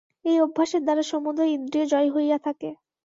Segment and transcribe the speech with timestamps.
[0.25, 2.69] এই অভ্যাসের দ্বারা সমুদয় ইন্দ্রিয় জয় হইয়া থাকে।